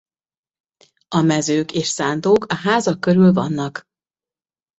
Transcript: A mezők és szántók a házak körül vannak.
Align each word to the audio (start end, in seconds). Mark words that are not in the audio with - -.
A 1.07 1.21
mezők 1.21 1.71
és 1.73 1.87
szántók 1.87 2.45
a 2.47 2.55
házak 2.55 2.99
körül 2.99 3.33
vannak. 3.33 3.83